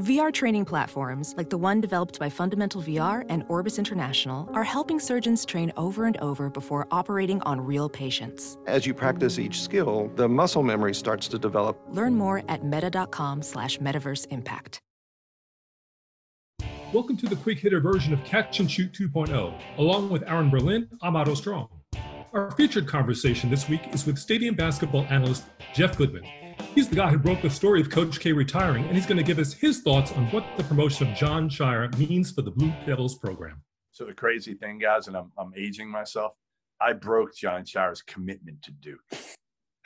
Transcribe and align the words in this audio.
VR 0.00 0.32
training 0.32 0.64
platforms, 0.64 1.34
like 1.36 1.50
the 1.50 1.56
one 1.56 1.80
developed 1.80 2.18
by 2.18 2.28
Fundamental 2.28 2.82
VR 2.82 3.24
and 3.28 3.44
Orbis 3.48 3.78
International, 3.78 4.50
are 4.52 4.64
helping 4.64 4.98
surgeons 4.98 5.44
train 5.44 5.72
over 5.76 6.06
and 6.06 6.16
over 6.16 6.50
before 6.50 6.88
operating 6.90 7.40
on 7.42 7.60
real 7.60 7.88
patients. 7.88 8.58
As 8.66 8.86
you 8.86 8.92
practice 8.92 9.38
each 9.38 9.62
skill, 9.62 10.10
the 10.16 10.28
muscle 10.28 10.64
memory 10.64 10.94
starts 10.94 11.28
to 11.28 11.38
develop. 11.38 11.80
Learn 11.90 12.16
more 12.16 12.42
at 12.48 12.64
meta.com 12.64 13.40
slash 13.42 13.78
metaverse 13.78 14.26
impact. 14.30 14.80
Welcome 16.92 17.16
to 17.18 17.26
the 17.26 17.36
quick 17.36 17.60
hitter 17.60 17.78
version 17.78 18.12
of 18.12 18.24
Catch 18.24 18.58
and 18.58 18.68
Shoot 18.68 18.92
2.0. 18.92 19.54
Along 19.78 20.10
with 20.10 20.24
Aaron 20.28 20.50
Berlin, 20.50 20.88
I'm 21.02 21.14
Otto 21.14 21.34
Strong. 21.34 21.68
Our 22.32 22.50
featured 22.50 22.88
conversation 22.88 23.48
this 23.48 23.68
week 23.68 23.94
is 23.94 24.06
with 24.06 24.18
stadium 24.18 24.56
basketball 24.56 25.06
analyst 25.08 25.44
Jeff 25.72 25.96
Goodman. 25.96 26.24
He's 26.74 26.88
the 26.88 26.96
guy 26.96 27.10
who 27.10 27.18
broke 27.18 27.42
the 27.42 27.50
story 27.50 27.80
of 27.80 27.90
Coach 27.90 28.20
K 28.20 28.32
retiring, 28.32 28.84
and 28.86 28.94
he's 28.96 29.06
going 29.06 29.16
to 29.18 29.22
give 29.22 29.38
us 29.38 29.52
his 29.52 29.80
thoughts 29.80 30.12
on 30.12 30.26
what 30.26 30.44
the 30.56 30.64
promotion 30.64 31.10
of 31.10 31.16
Jon 31.16 31.48
Scheyer 31.48 31.96
means 31.98 32.32
for 32.32 32.42
the 32.42 32.50
Blue 32.50 32.72
Devils 32.86 33.16
program. 33.16 33.62
So 33.92 34.04
the 34.04 34.12
crazy 34.12 34.54
thing, 34.54 34.78
guys, 34.78 35.06
and 35.06 35.16
I'm, 35.16 35.30
I'm 35.38 35.52
aging 35.56 35.88
myself, 35.88 36.32
I 36.80 36.92
broke 36.92 37.34
Jon 37.36 37.62
Scheyer's 37.64 38.02
commitment 38.02 38.60
to 38.62 38.72
Duke. 38.72 39.00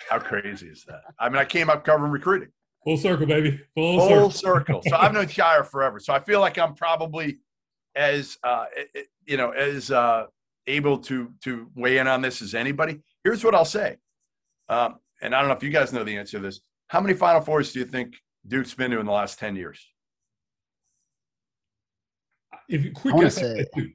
How 0.09 0.19
crazy 0.19 0.69
is 0.69 0.84
that? 0.87 1.02
I 1.19 1.29
mean, 1.29 1.38
I 1.38 1.45
came 1.45 1.69
up 1.69 1.84
covering 1.84 2.10
recruiting. 2.12 2.48
Full 2.85 2.96
circle, 2.96 3.27
baby. 3.27 3.60
Full, 3.74 3.98
Full 3.98 4.30
circle. 4.30 4.80
circle. 4.80 4.82
So 4.88 4.96
I've 4.96 5.12
known 5.12 5.27
Scheyer 5.27 5.66
forever. 5.66 5.98
So 6.01 6.15
I 6.15 6.21
feel 6.21 6.41
like 6.41 6.59
I'm 6.59 6.74
probably 6.74 7.38
as 7.95 8.38
uh, 8.45 8.66
you 9.27 9.37
know 9.37 9.51
as 9.51 9.91
uh, 9.91 10.27
able 10.66 10.98
to 10.98 11.32
to 11.43 11.69
weigh 11.74 11.98
in 11.98 12.07
on 12.07 12.23
this 12.23 12.41
as 12.41 12.55
anybody. 12.55 13.01
Here's 13.24 13.45
what 13.45 13.55
I'll 13.55 13.65
say, 13.65 13.96
um, 14.69 14.96
and 15.21 15.35
I 15.35 15.41
don't 15.41 15.49
know 15.49 15.57
if 15.57 15.63
you 15.63 15.71
guys 15.71 15.93
know 15.93 16.05
the 16.05 16.17
answer 16.17 16.39
to 16.39 16.43
this. 16.43 16.61
How 16.89 17.01
many 17.01 17.15
Final 17.15 17.41
Fours 17.41 17.73
do 17.73 17.79
you 17.81 17.85
think 17.85 18.15
Duke's 18.47 18.75
been 18.75 18.91
to 18.93 19.01
in 19.01 19.07
the 19.07 19.13
last 19.13 19.39
ten 19.39 19.57
years? 19.57 19.85
If 22.69 22.85
you 22.85 22.93
quick 22.93 23.15
I 23.15 23.16
wanna 23.16 23.27
guess, 23.27 23.38
I'd 23.38 23.43
say- 23.43 23.57
say 23.63 23.66
two. 23.75 23.93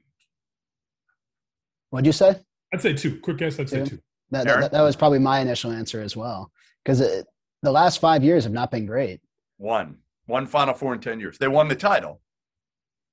What'd 1.90 2.06
you 2.06 2.12
say? 2.12 2.40
I'd 2.72 2.80
say 2.82 2.92
two. 2.94 3.20
Quick 3.20 3.36
guess, 3.38 3.58
I'd 3.60 3.68
say 3.70 3.84
Two. 3.84 3.86
two. 3.96 3.98
That, 4.30 4.46
that, 4.46 4.72
that 4.72 4.82
was 4.82 4.96
probably 4.96 5.20
my 5.20 5.38
initial 5.40 5.70
answer 5.70 6.00
as 6.02 6.16
well. 6.16 6.50
Because 6.84 6.98
the 6.98 7.70
last 7.70 8.00
five 8.00 8.24
years 8.24 8.42
have 8.44 8.52
not 8.52 8.72
been 8.72 8.84
great. 8.84 9.20
One, 9.58 9.98
one 10.26 10.46
Final 10.46 10.74
Four 10.74 10.94
in 10.94 11.00
ten 11.00 11.20
years. 11.20 11.38
They 11.38 11.46
won 11.46 11.68
the 11.68 11.76
title, 11.76 12.20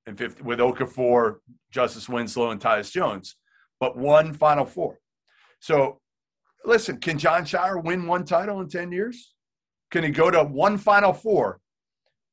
in 0.06 0.16
50, 0.16 0.42
with 0.42 0.58
Okafor, 0.58 1.36
Justice 1.70 2.08
Winslow, 2.08 2.50
and 2.50 2.60
Tyus 2.60 2.90
Jones, 2.90 3.36
but 3.78 3.96
one 3.96 4.32
Final 4.32 4.64
Four. 4.64 4.98
So, 5.60 6.00
listen, 6.64 6.98
can 6.98 7.18
Jon 7.18 7.44
Scheyer 7.44 7.82
win 7.82 8.06
one 8.06 8.24
title 8.24 8.60
in 8.60 8.68
ten 8.68 8.92
years? 8.92 9.34
Can 9.90 10.04
he 10.04 10.10
go 10.10 10.30
to 10.30 10.42
one 10.44 10.78
Final 10.78 11.12
Four? 11.12 11.60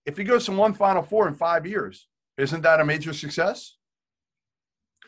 If 0.06 0.18
he 0.18 0.24
goes 0.24 0.46
to 0.46 0.52
one 0.52 0.74
Final 0.74 1.04
Four 1.04 1.28
in 1.28 1.34
five 1.34 1.66
years, 1.66 2.08
isn't 2.38 2.62
that 2.62 2.80
a 2.80 2.86
major 2.86 3.14
success? 3.14 3.76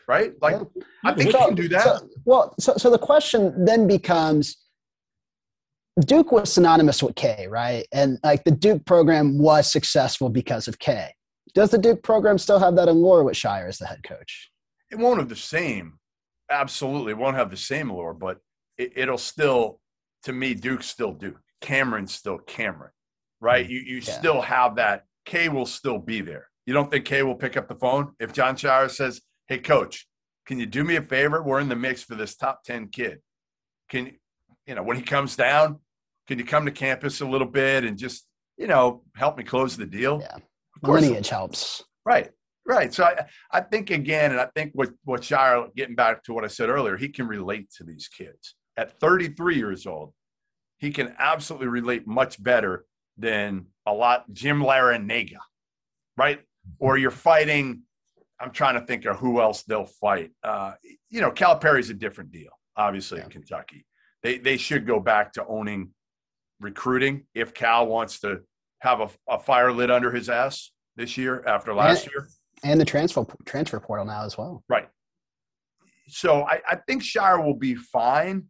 Right? 0.08 0.32
Like, 0.42 0.56
Yeah. 0.56 0.82
I 1.04 1.14
think 1.14 1.28
he 1.28 1.32
can 1.32 1.54
do 1.54 1.68
that. 1.68 1.84
So, 1.84 2.08
well, 2.24 2.54
so, 2.58 2.74
so 2.76 2.90
the 2.90 2.98
question 2.98 3.64
then 3.64 3.86
becomes 3.86 4.56
Duke 6.00 6.32
was 6.32 6.52
synonymous 6.52 7.02
with 7.02 7.14
K, 7.14 7.46
right? 7.48 7.86
And 7.92 8.18
like 8.24 8.44
the 8.44 8.50
Duke 8.50 8.84
program 8.84 9.38
was 9.38 9.70
successful 9.70 10.28
because 10.28 10.68
of 10.68 10.78
K. 10.78 11.14
Does 11.54 11.70
the 11.70 11.78
Duke 11.78 12.02
program 12.02 12.38
still 12.38 12.58
have 12.58 12.76
that 12.76 12.88
allure 12.88 13.22
with 13.24 13.34
Scheyer 13.34 13.68
as 13.68 13.78
the 13.78 13.86
head 13.86 14.02
coach? 14.02 14.50
it 14.92 14.98
won't 14.98 15.18
have 15.18 15.28
the 15.28 15.34
same 15.34 15.98
absolutely 16.50 17.12
it 17.12 17.18
won't 17.18 17.36
have 17.36 17.50
the 17.50 17.56
same 17.56 17.90
allure 17.90 18.12
but 18.12 18.38
it, 18.78 18.92
it'll 18.96 19.18
still 19.18 19.80
to 20.24 20.32
me 20.32 20.54
duke's 20.54 20.86
still 20.86 21.12
duke 21.12 21.40
cameron's 21.60 22.12
still 22.14 22.38
cameron 22.38 22.90
right 23.40 23.68
you 23.68 23.78
you 23.80 23.96
Yeah. 23.96 24.18
still 24.18 24.40
have 24.40 24.76
that 24.76 25.04
k 25.24 25.48
will 25.48 25.66
still 25.66 25.98
be 25.98 26.20
there 26.20 26.48
you 26.66 26.72
don't 26.74 26.90
think 26.90 27.04
k 27.04 27.22
will 27.22 27.34
pick 27.34 27.56
up 27.56 27.68
the 27.68 27.74
phone 27.74 28.12
if 28.20 28.32
jon 28.32 28.56
Scheyer 28.56 28.90
says 28.90 29.20
hey 29.48 29.58
coach 29.58 30.06
can 30.46 30.58
you 30.58 30.66
do 30.66 30.84
me 30.84 30.96
a 30.96 31.02
favor 31.02 31.42
we're 31.42 31.60
in 31.60 31.68
the 31.68 31.76
mix 31.76 32.02
for 32.02 32.14
this 32.14 32.34
top 32.36 32.62
10 32.64 32.88
kid 32.88 33.20
can 33.88 34.06
you 34.06 34.12
you 34.66 34.74
know 34.74 34.82
when 34.82 34.96
he 34.96 35.02
comes 35.02 35.36
down 35.36 35.78
can 36.28 36.38
you 36.38 36.44
come 36.44 36.64
to 36.64 36.70
campus 36.72 37.20
a 37.20 37.26
little 37.26 37.46
bit 37.46 37.84
and 37.84 37.98
just 37.98 38.26
you 38.56 38.66
know 38.66 39.02
help 39.16 39.36
me 39.38 39.44
close 39.44 39.76
the 39.76 39.86
deal 39.86 40.20
Yeah. 40.20 40.38
Lineage 40.84 41.28
helps. 41.28 41.84
Right. 42.04 42.30
Right. 42.66 42.92
So 42.92 43.04
I, 43.04 43.26
I 43.52 43.60
think 43.60 43.90
again, 43.90 44.32
and 44.32 44.40
I 44.40 44.46
think 44.46 44.72
what 44.74 44.90
what 45.04 45.20
Scheyer, 45.20 45.72
getting 45.76 45.94
back 45.94 46.24
to 46.24 46.32
what 46.32 46.42
I 46.44 46.48
said 46.48 46.70
earlier, 46.70 46.96
he 46.96 47.08
can 47.08 47.28
relate 47.28 47.70
to 47.76 47.84
these 47.84 48.08
kids. 48.08 48.56
At 48.76 48.98
33 49.00 49.56
years 49.56 49.86
old, 49.86 50.12
he 50.78 50.90
can 50.90 51.14
absolutely 51.18 51.68
relate 51.68 52.06
much 52.06 52.42
better 52.42 52.86
than 53.16 53.66
a 53.86 53.92
lot 53.92 54.32
Jim 54.32 54.60
Larranaga, 54.60 55.38
right? 56.16 56.40
Or 56.78 56.96
you're 56.96 57.10
fighting. 57.10 57.82
I'm 58.40 58.50
trying 58.50 58.74
to 58.80 58.86
think 58.86 59.04
of 59.04 59.16
who 59.16 59.40
else 59.40 59.62
they'll 59.62 59.84
fight. 59.84 60.32
Uh, 60.42 60.72
you 61.10 61.20
know, 61.20 61.30
Calipari's 61.30 61.90
a 61.90 61.94
different 61.94 62.32
deal, 62.32 62.50
obviously 62.76 63.20
in 63.20 63.28
Kentucky. 63.28 63.86
They 64.22 64.38
they 64.38 64.56
should 64.56 64.86
go 64.86 64.98
back 65.00 65.32
to 65.34 65.46
owning 65.46 65.90
recruiting 66.60 67.26
if 67.34 67.52
Cal 67.52 67.86
wants 67.86 68.20
to 68.20 68.40
have 68.80 69.00
a, 69.00 69.08
a 69.28 69.38
fire 69.38 69.72
lit 69.72 69.90
under 69.90 70.10
his 70.10 70.28
ass 70.28 70.70
this 70.96 71.16
year 71.16 71.44
after 71.46 71.74
last 71.74 72.06
year. 72.06 72.28
And 72.64 72.80
the 72.80 72.84
transfer 72.84 73.26
transfer 73.44 73.80
portal 73.80 74.06
now 74.06 74.24
as 74.24 74.38
well. 74.38 74.62
Right. 74.68 74.88
So 76.08 76.42
I, 76.42 76.60
I 76.68 76.76
think 76.76 77.02
Scheyer 77.02 77.44
will 77.44 77.54
be 77.54 77.74
fine. 77.74 78.46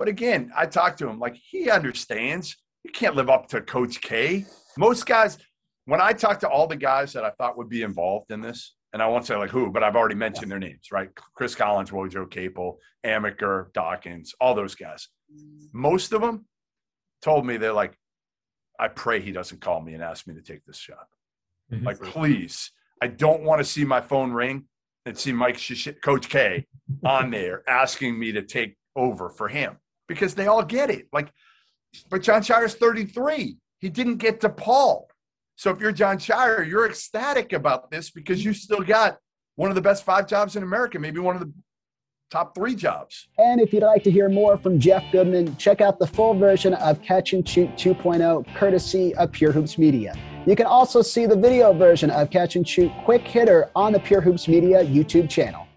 But 0.00 0.08
again, 0.08 0.50
I 0.56 0.64
talked 0.64 0.98
to 1.00 1.08
him 1.10 1.18
like 1.18 1.36
he 1.36 1.68
understands 1.68 2.56
you 2.84 2.90
can't 2.90 3.16
live 3.16 3.28
up 3.28 3.48
to 3.48 3.60
Coach 3.60 4.00
K. 4.00 4.46
Most 4.78 5.04
guys, 5.04 5.36
when 5.84 6.00
I 6.00 6.14
talk 6.14 6.40
to 6.40 6.48
all 6.48 6.66
the 6.66 6.74
guys 6.74 7.12
that 7.12 7.22
I 7.22 7.28
thought 7.32 7.58
would 7.58 7.68
be 7.68 7.82
involved 7.82 8.30
in 8.30 8.40
this, 8.40 8.76
and 8.94 9.02
I 9.02 9.06
won't 9.08 9.26
say 9.26 9.36
like 9.36 9.50
who, 9.50 9.70
but 9.70 9.84
I've 9.84 9.96
already 9.96 10.14
mentioned 10.14 10.50
their 10.50 10.58
names, 10.58 10.86
right? 10.90 11.10
Chris 11.34 11.54
Collins, 11.54 11.90
Wojo 11.90 12.30
Capel, 12.30 12.78
Amaker, 13.04 13.70
Dawkins, 13.74 14.34
all 14.40 14.54
those 14.54 14.74
guys. 14.74 15.06
Most 15.74 16.14
of 16.14 16.22
them 16.22 16.46
told 17.20 17.44
me 17.44 17.58
they're 17.58 17.74
like, 17.74 17.92
I 18.78 18.88
pray 18.88 19.20
he 19.20 19.32
doesn't 19.32 19.60
call 19.60 19.82
me 19.82 19.92
and 19.92 20.02
ask 20.02 20.26
me 20.26 20.32
to 20.32 20.40
take 20.40 20.64
this 20.64 20.78
job. 20.78 21.04
Mhm. 21.70 21.84
Like, 21.84 22.00
please, 22.00 22.72
I 23.02 23.08
don't 23.08 23.42
want 23.42 23.58
to 23.58 23.64
see 23.66 23.84
my 23.84 24.00
phone 24.00 24.32
ring 24.32 24.64
and 25.04 25.18
see 25.18 25.32
Mike 25.32 25.58
Shish- 25.58 26.00
Coach 26.02 26.30
K 26.30 26.66
on 27.04 27.30
there 27.30 27.62
asking 27.68 28.18
me 28.18 28.32
to 28.32 28.40
take 28.42 28.78
over 28.96 29.28
for 29.28 29.46
him 29.48 29.76
because 30.10 30.34
they 30.34 30.48
all 30.48 30.64
get 30.64 30.90
it. 30.90 31.06
Like, 31.12 31.32
but 32.10 32.20
Jon 32.20 32.42
Scheyer's 32.42 32.74
33. 32.74 33.56
He 33.78 33.88
didn't 33.88 34.16
get 34.16 34.40
to 34.40 34.48
Paul. 34.48 35.08
So 35.54 35.70
if 35.70 35.80
you're 35.80 35.92
Jon 35.92 36.18
Scheyer, 36.18 36.68
you're 36.68 36.88
ecstatic 36.88 37.52
about 37.52 37.92
this 37.92 38.10
because 38.10 38.44
you 38.44 38.52
still 38.52 38.80
got 38.80 39.18
one 39.54 39.70
of 39.70 39.76
the 39.76 39.80
best 39.80 40.04
five 40.04 40.26
jobs 40.26 40.56
in 40.56 40.64
America, 40.64 40.98
maybe 40.98 41.20
one 41.20 41.36
of 41.36 41.42
the 41.42 41.52
top 42.28 42.56
three 42.56 42.74
jobs. 42.74 43.28
And 43.38 43.60
if 43.60 43.72
you'd 43.72 43.84
like 43.84 44.02
to 44.02 44.10
hear 44.10 44.28
more 44.28 44.56
from 44.56 44.80
Jeff 44.80 45.04
Goodman, 45.12 45.56
check 45.56 45.80
out 45.80 46.00
the 46.00 46.08
full 46.08 46.34
version 46.34 46.74
of 46.74 47.00
Catch 47.02 47.32
and 47.32 47.48
Shoot 47.48 47.70
2.0, 47.76 48.52
courtesy 48.56 49.14
of 49.14 49.30
Pure 49.30 49.52
Hoops 49.52 49.78
Media. 49.78 50.14
You 50.44 50.56
can 50.56 50.66
also 50.66 51.02
see 51.02 51.26
the 51.26 51.36
video 51.36 51.72
version 51.72 52.10
of 52.10 52.30
Catch 52.30 52.56
and 52.56 52.66
Shoot 52.66 52.90
Quick 53.04 53.22
Hitter 53.22 53.70
on 53.76 53.92
the 53.92 54.00
Pure 54.00 54.22
Hoops 54.22 54.48
Media 54.48 54.84
YouTube 54.84 55.30
channel. 55.30 55.68